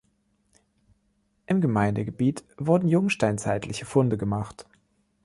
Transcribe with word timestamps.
Im 1.45 1.61
Gemeindegebiet 1.61 2.43
wurden 2.57 2.87
jungsteinzeitliche 2.87 3.85
Funde 3.85 4.17
gemacht. 4.17 4.65